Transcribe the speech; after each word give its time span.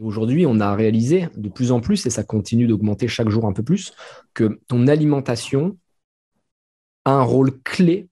Aujourd'hui, 0.00 0.46
on 0.46 0.60
a 0.60 0.74
réalisé 0.74 1.28
de 1.36 1.48
plus 1.50 1.72
en 1.72 1.80
plus, 1.80 2.06
et 2.06 2.10
ça 2.10 2.24
continue 2.24 2.66
d'augmenter 2.66 3.06
chaque 3.06 3.28
jour 3.28 3.44
un 3.44 3.52
peu 3.52 3.62
plus, 3.62 3.92
que 4.32 4.60
ton 4.66 4.86
alimentation 4.86 5.76
a 7.04 7.12
un 7.12 7.22
rôle 7.22 7.60
clé 7.62 8.08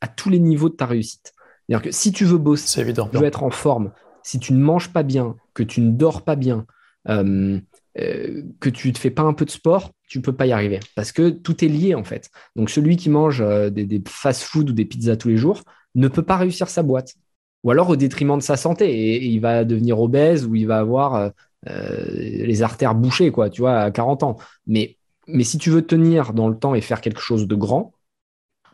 à 0.00 0.08
tous 0.08 0.30
les 0.30 0.38
niveaux 0.38 0.70
de 0.70 0.76
ta 0.76 0.86
réussite. 0.86 1.34
C'est-à-dire 1.68 1.82
que 1.82 1.90
si 1.90 2.12
tu 2.12 2.24
veux 2.24 2.38
bosser, 2.38 2.80
évident. 2.80 3.06
tu 3.08 3.18
veux 3.18 3.26
être 3.26 3.42
en 3.42 3.50
forme, 3.50 3.92
si 4.22 4.38
tu 4.38 4.54
ne 4.54 4.58
manges 4.58 4.92
pas 4.92 5.02
bien, 5.02 5.36
que 5.52 5.62
tu 5.62 5.82
ne 5.82 5.90
dors 5.90 6.24
pas 6.24 6.36
bien, 6.36 6.66
euh, 7.08 7.60
euh, 7.98 8.42
que 8.58 8.70
tu 8.70 8.90
ne 8.90 8.96
fais 8.96 9.10
pas 9.10 9.22
un 9.22 9.34
peu 9.34 9.44
de 9.44 9.50
sport, 9.50 9.92
tu 10.08 10.18
ne 10.18 10.22
peux 10.22 10.34
pas 10.34 10.46
y 10.46 10.52
arriver. 10.52 10.80
Parce 10.96 11.12
que 11.12 11.28
tout 11.28 11.64
est 11.64 11.68
lié 11.68 11.94
en 11.94 12.04
fait. 12.04 12.30
Donc 12.56 12.70
celui 12.70 12.96
qui 12.96 13.10
mange 13.10 13.42
euh, 13.42 13.68
des, 13.68 13.84
des 13.84 14.02
fast-food 14.06 14.70
ou 14.70 14.72
des 14.72 14.84
pizzas 14.86 15.16
tous 15.16 15.28
les 15.28 15.36
jours 15.36 15.62
ne 15.94 16.08
peut 16.08 16.22
pas 16.22 16.36
réussir 16.36 16.68
sa 16.68 16.82
boîte 16.82 17.14
ou 17.62 17.70
alors 17.70 17.88
au 17.88 17.96
détriment 17.96 18.38
de 18.38 18.42
sa 18.42 18.56
santé. 18.56 18.90
Et, 18.90 19.24
il 19.26 19.40
va 19.40 19.64
devenir 19.64 20.00
obèse 20.00 20.46
ou 20.46 20.54
il 20.54 20.66
va 20.66 20.78
avoir 20.78 21.14
euh, 21.14 21.28
euh, 21.68 22.04
les 22.10 22.62
artères 22.62 22.94
bouchées, 22.94 23.30
quoi, 23.30 23.50
tu 23.50 23.62
vois, 23.62 23.80
à 23.80 23.90
40 23.90 24.22
ans. 24.22 24.36
Mais, 24.66 24.96
mais 25.26 25.44
si 25.44 25.58
tu 25.58 25.70
veux 25.70 25.82
tenir 25.82 26.32
dans 26.32 26.48
le 26.48 26.56
temps 26.56 26.74
et 26.74 26.80
faire 26.80 27.00
quelque 27.00 27.20
chose 27.20 27.46
de 27.46 27.54
grand, 27.54 27.92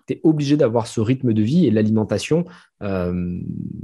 tu 0.06 0.14
es 0.14 0.20
obligé 0.22 0.56
d'avoir 0.56 0.86
ce 0.86 1.00
rythme 1.00 1.32
de 1.32 1.42
vie 1.42 1.66
et 1.66 1.70
l'alimentation, 1.70 2.44
euh, 2.82 3.40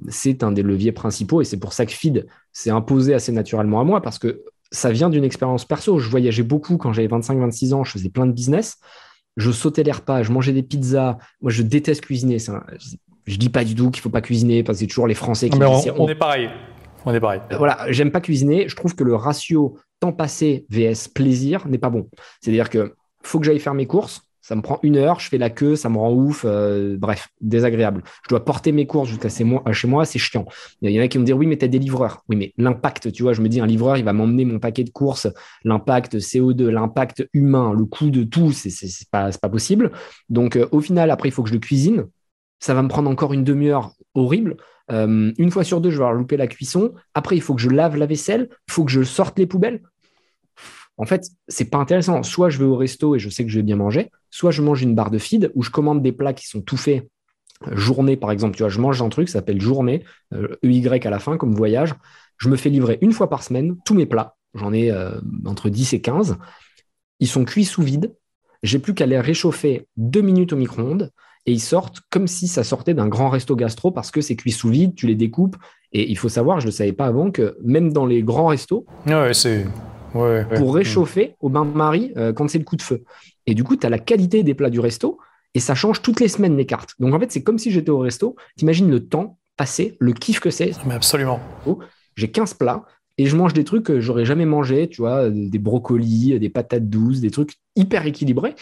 c'est 0.09 0.45
un 0.45 0.52
des 0.52 0.62
leviers 0.62 0.92
principaux. 0.92 1.41
Et 1.41 1.45
c'est 1.45 1.59
pour 1.59 1.73
ça 1.73 1.84
que 1.84 1.92
Feed 1.92 2.27
s'est 2.53 2.70
imposé 2.70 3.14
assez 3.14 3.33
naturellement 3.33 3.80
à 3.80 3.84
moi 3.84 4.00
parce 4.00 4.19
que 4.19 4.45
ça 4.70 4.91
vient 4.92 5.11
d'une 5.11 5.25
expérience 5.25 5.64
perso. 5.64 5.98
Je 5.98 6.09
voyageais 6.09 6.45
beaucoup 6.45 6.78
quand 6.78 6.92
j'avais 6.92 7.09
25-26 7.09 7.75
ans, 7.75 7.84
je 7.84 7.92
faisais 7.92 8.09
plein 8.09 8.27
de 8.27 8.33
business. 8.33 8.78
Je 9.37 9.50
sautais 9.50 9.83
les 9.83 9.92
repas, 9.92 10.23
je 10.23 10.30
mangeais 10.30 10.53
des 10.53 10.62
pizzas. 10.62 11.19
Moi, 11.41 11.50
je 11.50 11.62
déteste 11.62 12.03
cuisiner. 12.03 12.39
Je 13.27 13.37
dis 13.37 13.49
pas 13.49 13.65
du 13.65 13.75
tout 13.75 13.91
qu'il 13.91 14.03
faut 14.03 14.11
pas 14.11 14.21
cuisiner 14.21 14.62
parce 14.62 14.79
que 14.79 14.81
c'est 14.81 14.87
toujours 14.89 15.07
les 15.07 15.15
Français 15.15 15.49
qui. 15.49 15.59
disent, 15.59 15.93
on, 15.97 16.09
est 16.09 16.15
pareil. 16.15 16.51
On 17.05 17.15
est 17.15 17.21
pareil. 17.21 17.41
Euh, 17.53 17.57
voilà, 17.57 17.87
j'aime 17.91 18.11
pas 18.11 18.21
cuisiner. 18.21 18.69
Je 18.69 18.77
trouve 18.77 18.95
que 18.95 19.05
le 19.05 19.15
ratio 19.15 19.79
temps 20.01 20.12
passé 20.12 20.67
vs 20.71 21.09
plaisir 21.15 21.67
n'est 21.69 21.79
pas 21.79 21.91
bon. 21.91 22.09
C'est-à-dire 22.41 22.70
que 22.70 22.95
faut 23.23 23.39
que 23.39 23.47
j'aille 23.47 23.61
faire 23.61 23.75
mes 23.75 23.87
courses. 23.87 24.23
Ça 24.45 24.56
me 24.56 24.61
prend 24.61 24.81
une 24.83 24.97
heure, 24.97 25.20
je 25.20 25.29
fais 25.29 25.39
la 25.39 25.51
queue, 25.51 25.77
ça 25.77 25.89
me 25.89 25.98
rend 25.98 26.12
ouf, 26.12 26.45
euh, 26.45 26.97
bref, 26.98 27.29
désagréable. 27.41 28.03
Je 28.25 28.29
dois 28.29 28.45
porter 28.45 28.73
mes 28.73 28.87
courses 28.87 29.09
jusqu'à 29.09 29.29
chez 29.29 29.45
moi, 29.45 30.05
c'est 30.05 30.19
chiant. 30.19 30.47
Il 30.81 30.91
y 30.91 30.98
en 30.98 31.05
a 31.05 31.07
qui 31.07 31.20
me 31.20 31.25
dire 31.25 31.36
oui, 31.36 31.47
mais 31.47 31.57
tu 31.57 31.64
as 31.64 31.69
des 31.69 31.79
livreurs. 31.79 32.25
Oui, 32.29 32.34
mais 32.34 32.53
l'impact, 32.59 33.12
tu 33.12 33.23
vois, 33.23 33.34
je 33.34 33.41
me 33.41 33.48
dis 33.48 33.61
un 33.61 33.67
livreur, 33.67 33.98
il 33.98 34.05
va 34.05 34.12
m'emmener 34.12 34.45
mon 34.45 34.59
paquet 34.59 34.83
de 34.83 34.91
courses, 34.91 35.29
l'impact 35.62 36.17
CO2, 36.17 36.70
l'impact 36.70 37.29
humain, 37.33 37.73
le 37.73 37.84
coût 37.84 38.11
de 38.11 38.25
tout, 38.25 38.51
c'est 38.51 38.73
pas, 39.12 39.31
pas 39.31 39.48
possible. 39.48 39.92
Donc 40.29 40.57
euh, 40.57 40.67
au 40.73 40.81
final, 40.81 41.12
après, 41.12 41.29
il 41.29 41.33
faut 41.33 41.45
que 41.45 41.48
je 41.48 41.55
le 41.55 41.61
cuisine 41.61 42.07
ça 42.62 42.74
va 42.74 42.82
me 42.82 42.88
prendre 42.88 43.10
encore 43.10 43.32
une 43.32 43.42
demi-heure 43.42 43.92
horrible. 44.14 44.56
Euh, 44.92 45.32
une 45.36 45.50
fois 45.50 45.64
sur 45.64 45.80
deux, 45.80 45.91
je 45.91 45.98
vais 45.98 46.05
avoir 46.05 46.24
la 46.30 46.46
cuisson. 46.46 46.94
Après, 47.12 47.34
il 47.34 47.42
faut 47.42 47.56
que 47.56 47.60
je 47.60 47.68
lave 47.68 47.96
la 47.96 48.06
vaisselle. 48.06 48.48
Il 48.68 48.72
faut 48.72 48.84
que 48.84 48.91
je 48.92 49.02
sorte 49.02 49.36
les 49.36 49.48
poubelles. 49.48 49.82
En 50.96 51.05
fait, 51.05 51.27
c'est 51.48 51.70
pas 51.70 51.78
intéressant. 51.78 52.22
Soit 52.22 52.50
je 52.50 52.58
vais 52.58 52.64
au 52.64 52.77
resto 52.77 53.16
et 53.16 53.18
je 53.18 53.28
sais 53.28 53.44
que 53.44 53.50
je 53.50 53.58
vais 53.58 53.64
bien 53.64 53.74
manger, 53.74 54.12
soit 54.30 54.52
je 54.52 54.62
mange 54.62 54.80
une 54.80 54.94
barre 54.94 55.10
de 55.10 55.18
feed 55.18 55.50
où 55.56 55.64
je 55.64 55.70
commande 55.70 56.02
des 56.02 56.12
plats 56.12 56.34
qui 56.34 56.46
sont 56.46 56.60
tout 56.60 56.77
faits. 56.77 57.08
Journée, 57.72 58.16
par 58.16 58.30
exemple, 58.30 58.55
tu 58.55 58.62
vois, 58.62 58.70
je 58.70 58.80
mange 58.80 59.02
un 59.02 59.08
truc, 59.08 59.28
ça 59.28 59.40
s'appelle 59.40 59.60
journée, 59.60 60.05
EY 60.62 60.86
euh, 60.86 60.98
à 61.02 61.10
la 61.10 61.18
fin, 61.18 61.36
comme 61.36 61.56
voyage. 61.56 61.94
Je 62.38 62.48
me 62.48 62.55
fais 62.55 62.70
livrer 62.70 62.98
une 63.00 63.12
fois 63.12 63.28
par 63.28 63.42
semaine 63.42 63.77
tous 63.84 63.94
mes 63.94 64.06
plats. 64.06 64.36
J'en 64.55 64.72
ai 64.72 64.92
euh, 64.92 65.20
entre 65.46 65.68
10 65.68 65.94
et 65.94 66.00
15. 66.00 66.38
Ils 67.18 67.28
sont 67.28 67.44
cuits 67.44 67.64
sous 67.64 67.83
vide. 67.83 68.14
J'ai 68.62 68.78
plus 68.78 68.94
qu'à 68.94 69.06
les 69.06 69.18
réchauffer 69.18 69.88
deux 69.96 70.22
minutes 70.22 70.52
au 70.52 70.56
micro-ondes 70.56 71.10
et 71.47 71.53
ils 71.53 71.61
sortent 71.61 72.01
comme 72.11 72.27
si 72.27 72.47
ça 72.47 72.65
sortait 72.65 72.95
d'un 72.95 73.09
grand 73.09 73.29
resto 73.29 73.57
gastro 73.57 73.91
parce 73.91 74.11
que 74.11 74.21
c'est 74.21 74.37
cuit 74.37 74.53
sous 74.53 74.69
vide, 74.69 74.95
tu 74.95 75.07
les 75.07 75.15
découpes. 75.15 75.57
Et 75.93 76.11
il 76.11 76.17
faut 76.17 76.29
savoir, 76.29 76.61
je 76.61 76.67
ne 76.67 76.71
le 76.71 76.77
savais 76.77 76.93
pas 76.93 77.07
avant, 77.07 77.31
que 77.31 77.57
même 77.62 77.93
dans 77.93 78.07
les 78.07 78.23
grands 78.23 78.47
restos, 78.47 78.87
c'est... 79.33 79.67
pour 80.57 80.75
réchauffer 80.75 81.35
au 81.41 81.48
bain-marie 81.48 82.13
euh, 82.17 82.33
quand 82.33 82.48
c'est 82.48 82.59
le 82.59 82.65
coup 82.65 82.77
de 82.77 82.83
feu. 82.83 83.05
Et 83.47 83.55
du 83.55 83.65
coup, 83.65 83.77
tu 83.77 83.87
as 83.87 83.91
la 83.91 83.98
qualité 83.98 84.43
des 84.43 84.55
plats 84.55 84.70
du 84.70 84.81
resto 84.81 85.19
et 85.55 85.61
ça 85.61 85.75
change 85.75 86.01
toutes 86.01 86.20
les 86.20 86.29
semaines 86.29 86.57
les 86.57 86.67
cartes. 86.67 86.95
Donc 86.98 87.13
en 87.13 87.20
fait, 87.20 87.31
c'est 87.31 87.42
comme 87.42 87.58
si 87.58 87.70
j'étais 87.70 87.91
au 87.91 87.98
resto. 87.98 88.36
T'imagines 88.57 88.91
le 88.91 89.07
temps 89.07 89.39
passé, 89.57 89.97
le 90.01 90.13
kiff 90.13 90.41
que 90.41 90.51
c'est. 90.51 90.73
Mais 90.86 90.95
absolument. 90.95 91.41
J'ai 92.17 92.31
15 92.31 92.55
plats 92.55 92.85
et 93.19 93.27
je 93.27 93.36
mange 93.36 93.52
des 93.52 93.64
trucs 93.64 93.85
que 93.85 94.01
j'aurais 94.01 94.25
jamais 94.25 94.47
mangé, 94.47 94.89
tu 94.89 95.02
vois, 95.02 95.29
des 95.29 95.58
brocolis, 95.58 96.39
des 96.39 96.48
patates 96.48 96.89
douces, 96.89 97.20
des 97.20 97.31
trucs 97.31 97.57
hyper 97.77 98.07
équilibrés. 98.07 98.55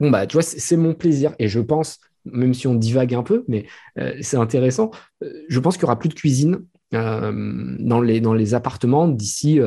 Bon, 0.00 0.10
bah, 0.10 0.26
tu 0.26 0.34
vois, 0.34 0.42
c'est 0.42 0.76
mon 0.76 0.94
plaisir. 0.94 1.34
Et 1.38 1.48
je 1.48 1.60
pense 1.60 2.00
même 2.24 2.54
si 2.54 2.66
on 2.66 2.74
divague 2.74 3.14
un 3.14 3.22
peu, 3.22 3.44
mais 3.48 3.66
euh, 3.98 4.14
c'est 4.20 4.36
intéressant. 4.36 4.90
Euh, 5.22 5.30
je 5.48 5.58
pense 5.58 5.76
qu'il 5.76 5.84
n'y 5.84 5.88
aura 5.88 5.98
plus 5.98 6.08
de 6.08 6.14
cuisine 6.14 6.60
euh, 6.94 7.76
dans, 7.78 8.00
les, 8.00 8.20
dans 8.20 8.34
les 8.34 8.54
appartements 8.54 9.08
d'ici 9.08 9.60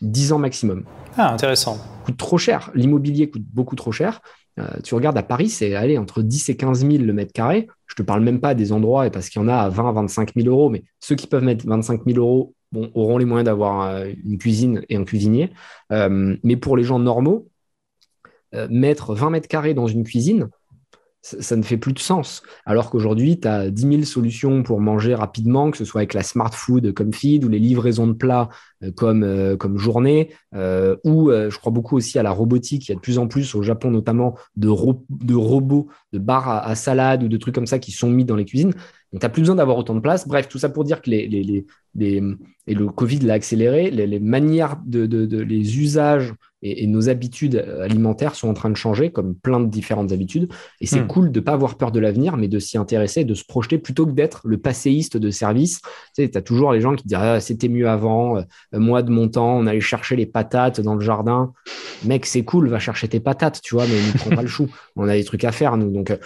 10 0.00 0.32
ans 0.32 0.38
maximum. 0.38 0.84
Ah, 1.16 1.32
intéressant. 1.32 1.76
Ça 1.76 1.82
coûte 2.04 2.16
trop 2.16 2.38
cher. 2.38 2.70
L'immobilier 2.74 3.30
coûte 3.30 3.44
beaucoup 3.52 3.76
trop 3.76 3.92
cher. 3.92 4.20
tu 4.82 4.94
regardes 4.94 5.16
à 5.16 5.22
Paris, 5.22 5.48
c'est 5.48 5.74
aller 5.74 5.98
entre 5.98 6.22
10 6.22 6.48
et 6.50 6.56
15 6.56 6.80
000 6.80 7.04
le 7.04 7.12
mètre 7.12 7.32
carré. 7.32 7.68
Je 7.86 7.94
ne 7.94 7.96
te 7.96 8.02
parle 8.02 8.22
même 8.22 8.40
pas 8.40 8.54
des 8.54 8.72
endroits 8.72 9.08
parce 9.10 9.28
qu'il 9.28 9.40
y 9.40 9.44
en 9.44 9.48
a 9.48 9.56
à 9.56 9.68
20 9.68 9.92
25 9.92 10.32
000 10.34 10.48
euros, 10.48 10.70
mais 10.70 10.84
ceux 11.00 11.14
qui 11.14 11.26
peuvent 11.26 11.44
mettre 11.44 11.66
25 11.66 12.02
000 12.06 12.18
euros 12.18 12.54
bon, 12.72 12.90
auront 12.94 13.18
les 13.18 13.24
moyens 13.24 13.44
d'avoir 13.44 14.04
une 14.24 14.38
cuisine 14.38 14.82
et 14.88 14.96
un 14.96 15.04
cuisinier. 15.04 15.50
mais 15.90 16.56
pour 16.56 16.76
les 16.76 16.84
gens 16.84 16.98
normaux, 16.98 17.48
mettre 18.70 19.14
20 19.14 19.30
mètres 19.30 19.48
carrés 19.48 19.74
dans 19.74 19.86
une 19.86 20.04
cuisine, 20.04 20.48
ça, 21.22 21.56
ne 21.56 21.62
fait 21.62 21.76
plus 21.76 21.92
de 21.92 22.00
sens. 22.00 22.42
Alors 22.66 22.90
qu'aujourd'hui, 22.90 23.38
tu 23.38 23.46
as 23.46 23.70
10 23.70 23.82
000 23.82 24.02
solutions 24.02 24.62
pour 24.64 24.80
manger 24.80 25.14
rapidement, 25.14 25.70
que 25.70 25.76
ce 25.76 25.84
soit 25.84 26.00
avec 26.00 26.14
la 26.14 26.24
smart 26.24 26.50
food 26.52 26.92
comme 26.92 27.12
feed 27.12 27.44
ou 27.44 27.48
les 27.48 27.60
livraisons 27.60 28.08
de 28.08 28.12
plats 28.12 28.48
euh, 28.82 28.90
comme, 28.90 29.22
euh, 29.22 29.56
comme 29.56 29.78
journée, 29.78 30.30
euh, 30.54 30.96
ou 31.04 31.30
je 31.30 31.56
crois 31.58 31.72
beaucoup 31.72 31.96
aussi 31.96 32.18
à 32.18 32.24
la 32.24 32.32
robotique. 32.32 32.88
Il 32.88 32.90
y 32.90 32.92
a 32.92 32.96
de 32.96 33.00
plus 33.00 33.18
en 33.18 33.28
plus 33.28 33.54
au 33.54 33.62
Japon 33.62 33.90
notamment 33.90 34.34
de, 34.56 34.68
de 34.68 35.34
robots, 35.34 35.88
de 36.12 36.18
barres 36.18 36.48
à, 36.48 36.74
salade 36.74 37.22
ou 37.22 37.28
de 37.28 37.36
trucs 37.36 37.54
comme 37.54 37.66
ça 37.66 37.78
qui 37.78 37.92
sont 37.92 38.10
mis 38.10 38.24
dans 38.24 38.36
les 38.36 38.44
cuisines. 38.44 38.72
Donc, 38.72 39.20
tu 39.20 39.26
n'as 39.26 39.28
plus 39.28 39.42
besoin 39.42 39.56
d'avoir 39.56 39.76
autant 39.76 39.94
de 39.94 40.00
place. 40.00 40.26
Bref, 40.26 40.48
tout 40.48 40.58
ça 40.58 40.70
pour 40.70 40.84
dire 40.84 41.02
que 41.02 41.10
les, 41.10 41.28
les, 41.28 41.44
les, 41.44 41.66
et 41.98 42.20
le 42.74 42.86
Covid 42.86 43.20
l'a 43.20 43.34
accéléré, 43.34 43.90
les, 43.90 44.20
manières 44.20 44.78
de, 44.84 45.06
de, 45.06 45.26
de, 45.26 45.38
les 45.38 45.78
usages 45.78 46.34
et, 46.62 46.86
nos 46.86 47.08
habitudes 47.08 47.56
alimentaires 47.80 48.34
sont 48.34 48.48
en 48.48 48.54
train 48.54 48.70
de 48.70 48.76
changer, 48.76 49.10
comme 49.10 49.34
plein 49.34 49.60
de 49.60 49.68
différentes 49.68 50.12
habitudes. 50.12 50.48
Et 50.80 50.86
c'est 50.86 51.00
hmm. 51.00 51.06
cool 51.06 51.32
de 51.32 51.40
ne 51.40 51.44
pas 51.44 51.52
avoir 51.52 51.76
peur 51.76 51.92
de 51.92 52.00
l'avenir, 52.00 52.36
mais 52.36 52.48
de 52.48 52.58
s'y 52.58 52.78
intéresser, 52.78 53.24
de 53.24 53.34
se 53.34 53.44
projeter 53.44 53.78
plutôt 53.78 54.06
que 54.06 54.12
d'être 54.12 54.42
le 54.44 54.58
passéiste 54.58 55.16
de 55.16 55.30
service. 55.30 55.80
Tu 56.16 56.24
sais, 56.24 56.36
as 56.36 56.42
toujours 56.42 56.72
les 56.72 56.80
gens 56.80 56.94
qui 56.94 57.04
disent 57.06 57.18
ah, 57.20 57.40
c'était 57.40 57.68
mieux 57.68 57.88
avant, 57.88 58.38
euh, 58.38 58.42
moi 58.72 59.02
de 59.02 59.10
mon 59.10 59.28
temps, 59.28 59.56
on 59.56 59.66
allait 59.66 59.80
chercher 59.80 60.16
les 60.16 60.26
patates 60.26 60.80
dans 60.80 60.94
le 60.94 61.00
jardin. 61.00 61.52
Mec, 62.04 62.26
c'est 62.26 62.44
cool, 62.44 62.68
va 62.68 62.78
chercher 62.78 63.08
tes 63.08 63.20
patates, 63.20 63.60
tu 63.62 63.74
vois, 63.74 63.86
mais 63.86 63.94
ne 63.94 64.18
prends 64.18 64.30
pas 64.30 64.42
le 64.42 64.48
chou. 64.48 64.68
On 64.96 65.08
a 65.08 65.14
des 65.14 65.24
trucs 65.24 65.44
à 65.44 65.52
faire, 65.52 65.76
nous. 65.76 65.90
Donc, 65.90 66.10
euh, 66.10 66.16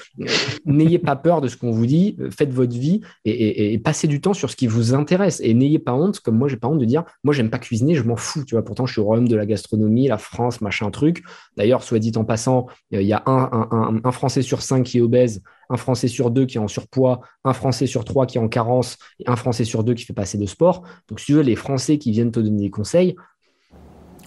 n'ayez 0.64 0.98
pas 0.98 1.16
peur 1.16 1.40
de 1.42 1.48
ce 1.48 1.56
qu'on 1.56 1.70
vous 1.70 1.86
dit, 1.86 2.16
faites 2.36 2.52
votre 2.52 2.74
vie 2.74 3.02
et, 3.24 3.74
et, 3.74 3.78
passez 3.78 4.08
du 4.08 4.20
temps 4.20 4.32
sur 4.32 4.50
ce 4.50 4.56
qui 4.56 4.66
vous 4.66 4.94
intéresse. 4.94 5.40
Et 5.44 5.52
n'ayez 5.56 5.78
pas 5.78 5.94
honte, 5.94 6.20
comme 6.20 6.36
moi, 6.36 6.48
j'ai 6.48 6.56
pas 6.56 6.68
honte 6.68 6.78
de 6.78 6.84
dire 6.84 7.04
moi, 7.24 7.34
j'aime 7.34 7.50
pas 7.50 7.58
cuisiner, 7.58 7.94
je 7.94 8.02
m'en 8.02 8.16
fous, 8.16 8.44
tu 8.44 8.54
vois. 8.54 8.64
Pourtant, 8.64 8.86
je 8.86 8.92
suis 8.92 9.00
au 9.00 9.04
royaume 9.04 9.28
de 9.28 9.36
la 9.36 9.46
gastronomie, 9.46 10.08
la 10.08 10.18
France, 10.18 10.60
machin 10.60 10.90
truc. 10.90 11.24
D'ailleurs, 11.56 11.82
soit 11.82 11.98
dit 11.98 12.12
en 12.16 12.24
passant, 12.24 12.66
euh, 12.94 13.02
il 13.02 13.08
y 13.08 13.12
a 13.12 13.22
un, 13.26 14.12
Français 14.12 14.42
sur 14.42 14.62
cinq 14.62 14.84
qui 14.84 14.98
est 14.98 15.00
obèse, 15.00 15.42
un 15.68 15.76
Français 15.76 16.08
sur 16.08 16.30
deux 16.30 16.46
qui 16.46 16.56
est 16.56 16.60
en 16.60 16.68
surpoids, 16.68 17.20
un 17.44 17.52
Français 17.52 17.86
sur 17.86 18.04
trois 18.04 18.26
qui 18.26 18.38
est 18.38 18.40
en 18.40 18.48
carence 18.48 18.96
et 19.18 19.28
un 19.28 19.36
Français 19.36 19.64
sur 19.64 19.84
deux 19.84 19.94
qui 19.94 20.04
fait 20.04 20.12
passer 20.12 20.38
de 20.38 20.46
sport. 20.46 20.82
Donc, 21.08 21.20
si 21.20 21.26
tu 21.26 21.32
veux, 21.34 21.42
les 21.42 21.56
Français 21.56 21.98
qui 21.98 22.10
viennent 22.12 22.32
te 22.32 22.40
donner 22.40 22.62
des 22.62 22.70
conseils. 22.70 23.16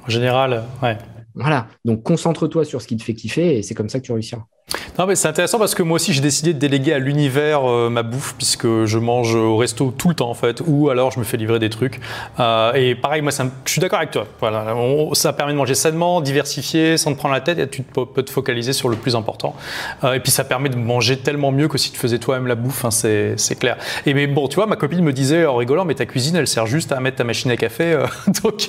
En 0.05 0.09
général, 0.09 0.63
ouais. 0.83 0.97
Voilà. 1.35 1.67
Donc, 1.85 2.03
concentre-toi 2.03 2.65
sur 2.65 2.81
ce 2.81 2.87
qui 2.87 2.97
te 2.97 3.03
fait 3.03 3.13
kiffer 3.13 3.57
et 3.57 3.63
c'est 3.63 3.75
comme 3.75 3.89
ça 3.89 3.99
que 3.99 4.05
tu 4.05 4.11
réussiras. 4.11 4.45
Non, 4.99 5.05
mais 5.05 5.15
c'est 5.15 5.29
intéressant 5.29 5.59
parce 5.59 5.75
que 5.75 5.81
moi 5.81 5.95
aussi, 5.95 6.11
j'ai 6.11 6.19
décidé 6.19 6.53
de 6.53 6.59
déléguer 6.59 6.91
à 6.91 6.99
l'univers 6.99 7.61
euh, 7.63 7.89
ma 7.89 8.03
bouffe, 8.03 8.35
puisque 8.35 8.83
je 8.83 8.97
mange 8.97 9.33
au 9.33 9.55
resto 9.55 9.91
tout 9.97 10.09
le 10.09 10.13
temps, 10.13 10.29
en 10.29 10.33
fait, 10.33 10.61
ou 10.67 10.89
alors 10.89 11.09
je 11.11 11.19
me 11.19 11.23
fais 11.23 11.37
livrer 11.37 11.57
des 11.57 11.69
trucs. 11.69 12.01
Euh, 12.41 12.73
et 12.73 12.95
pareil, 12.95 13.21
moi, 13.21 13.31
ça 13.31 13.45
je 13.63 13.71
suis 13.71 13.79
d'accord 13.79 13.99
avec 13.99 14.11
toi. 14.11 14.27
Voilà, 14.41 14.75
ça 15.13 15.31
permet 15.31 15.53
de 15.53 15.57
manger 15.57 15.73
sainement, 15.73 16.19
diversifier, 16.19 16.97
sans 16.97 17.13
te 17.13 17.17
prendre 17.17 17.33
la 17.33 17.39
tête, 17.39 17.59
et 17.59 17.69
tu 17.69 17.81
peux, 17.81 18.05
te 18.21 18.29
focaliser 18.29 18.73
sur 18.73 18.89
le 18.89 18.97
plus 18.97 19.15
important. 19.15 19.55
Euh, 20.03 20.15
et 20.15 20.19
puis, 20.19 20.33
ça 20.33 20.43
permet 20.43 20.67
de 20.67 20.75
manger 20.75 21.15
tellement 21.15 21.53
mieux 21.53 21.69
que 21.69 21.77
si 21.77 21.91
tu 21.91 21.97
faisais 21.97 22.19
toi-même 22.19 22.47
la 22.47 22.55
bouffe, 22.55 22.83
hein, 22.83 22.91
c'est 22.91 23.57
clair. 23.57 23.77
Et 24.05 24.13
mais 24.13 24.27
bon, 24.27 24.49
tu 24.49 24.55
vois, 24.55 24.65
ma 24.65 24.75
copine 24.75 25.01
me 25.01 25.13
disait 25.13 25.45
en 25.45 25.55
rigolant, 25.55 25.85
mais 25.85 25.95
ta 25.95 26.05
cuisine, 26.05 26.35
elle 26.35 26.47
sert 26.47 26.67
juste 26.67 26.91
à 26.91 26.99
mettre 26.99 27.15
ta 27.15 27.23
machine 27.23 27.51
à 27.51 27.55
café. 27.55 27.97
donc, 28.43 28.67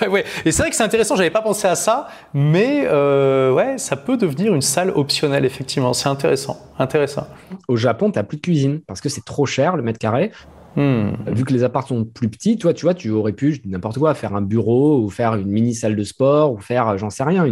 ouais. 0.08 0.24
Et 0.44 0.52
c'est 0.52 0.62
vrai 0.62 0.70
que 0.70 0.76
c'est 0.76 0.82
intéressant, 0.82 1.16
j'avais 1.16 1.30
pas 1.30 1.42
pensé 1.42 1.66
à 1.68 1.74
ça, 1.74 2.08
mais 2.34 2.88
ouais, 2.88 3.78
ça 3.78 3.96
peut 3.96 4.16
devenir 4.16 4.54
une 4.54 4.62
salle 4.62 4.90
optionnel, 4.90 5.44
effectivement. 5.44 5.92
C'est 5.92 6.08
intéressant. 6.08 6.58
intéressant. 6.78 7.26
Au 7.68 7.76
Japon, 7.76 8.10
tu 8.10 8.18
n'as 8.18 8.24
plus 8.24 8.36
de 8.36 8.42
cuisine 8.42 8.80
parce 8.86 9.00
que 9.00 9.08
c'est 9.08 9.24
trop 9.24 9.46
cher 9.46 9.76
le 9.76 9.82
mètre 9.82 9.98
carré. 9.98 10.30
Hmm. 10.76 11.14
Vu 11.26 11.44
que 11.44 11.52
les 11.52 11.64
apparts 11.64 11.88
sont 11.88 12.04
plus 12.04 12.28
petits, 12.28 12.56
toi, 12.56 12.72
tu 12.72 12.84
vois, 12.84 12.94
tu 12.94 13.10
aurais 13.10 13.32
pu, 13.32 13.60
n'importe 13.64 13.98
quoi, 13.98 14.14
faire 14.14 14.34
un 14.34 14.42
bureau 14.42 15.00
ou 15.00 15.10
faire 15.10 15.34
une 15.34 15.48
mini 15.48 15.74
salle 15.74 15.96
de 15.96 16.04
sport 16.04 16.52
ou 16.52 16.58
faire, 16.58 16.96
j'en 16.96 17.10
sais 17.10 17.24
rien, 17.24 17.44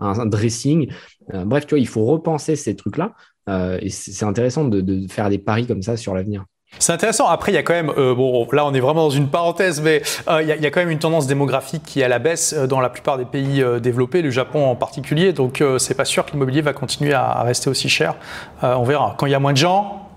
un, 0.00 0.26
dressing. 0.26 0.90
Euh, 1.34 1.44
bref, 1.44 1.66
tu 1.66 1.74
vois, 1.74 1.80
il 1.80 1.88
faut 1.88 2.04
repenser 2.04 2.56
ces 2.56 2.74
trucs-là. 2.74 3.12
Euh, 3.48 3.78
et 3.82 3.90
c'est 3.90 4.24
intéressant 4.24 4.64
de, 4.64 5.06
faire 5.08 5.28
des 5.28 5.38
paris 5.38 5.66
comme 5.66 5.82
ça 5.82 5.96
sur 5.96 6.14
l'avenir. 6.14 6.44
C'est 6.78 6.92
intéressant. 6.92 7.28
Après, 7.28 7.52
il 7.52 7.54
y 7.54 7.58
a 7.58 7.62
quand 7.62 7.74
même, 7.74 7.92
euh, 7.96 8.14
bon, 8.14 8.46
là, 8.50 8.66
on 8.66 8.74
est 8.74 8.80
vraiment 8.80 9.04
dans 9.04 9.10
une 9.10 9.28
parenthèse, 9.28 9.80
mais 9.80 10.02
euh, 10.28 10.42
il, 10.42 10.48
y 10.48 10.66
a, 10.66 10.70
quand 10.70 10.80
même 10.80 10.90
une 10.90 10.98
tendance 10.98 11.26
démographique 11.26 11.84
qui 11.84 12.00
est 12.00 12.04
à 12.04 12.08
la 12.08 12.18
baisse 12.18 12.54
euh, 12.56 12.66
dans 12.66 12.80
la 12.80 12.88
plupart 12.88 13.18
des 13.18 13.24
pays 13.24 13.64
développés, 13.80 14.22
le 14.22 14.30
Japon 14.30 14.66
en 14.66 14.74
particulier. 14.74 15.32
Donc, 15.32 15.62
c'est 15.78 15.94
pas 15.94 16.04
sûr 16.04 16.24
que 16.24 16.32
l'immobilier 16.32 16.60
va 16.60 16.72
continuer 16.72 17.12
à, 17.12 17.42
rester 17.42 17.70
aussi 17.70 17.88
cher. 17.88 18.14
on 18.62 18.82
verra. 18.84 19.14
Quand 19.18 19.26
il 19.26 19.32
y 19.32 19.34
a 19.34 19.38
moins 19.38 19.52
de 19.52 19.58
gens, 19.58 20.08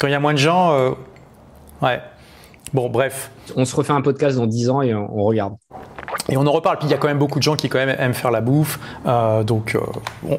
quand 0.00 0.06
il 0.06 0.12
y 0.12 0.14
a 0.14 0.20
moins 0.20 0.32
de 0.32 0.38
gens, 0.38 0.94
ouais. 1.82 2.00
Bon, 2.72 2.88
bref. 2.88 3.30
On 3.56 3.64
se 3.64 3.76
refait 3.76 3.92
un 3.92 4.00
podcast 4.00 4.38
dans 4.38 4.46
10 4.46 4.70
ans 4.70 4.82
et 4.82 4.94
on, 4.94 5.24
regarde. 5.24 5.54
Et 6.28 6.36
on 6.36 6.46
en 6.46 6.52
reparle. 6.52 6.78
Puis 6.78 6.88
il 6.88 6.90
y 6.90 6.94
a 6.94 6.98
quand 6.98 7.08
même 7.08 7.18
beaucoup 7.18 7.38
de 7.38 7.44
gens 7.44 7.56
qui 7.56 7.68
quand 7.68 7.78
même 7.78 7.94
aiment 7.98 8.14
faire 8.14 8.30
la 8.30 8.40
bouffe. 8.40 8.78
donc, 9.44 9.76
bon, 10.22 10.38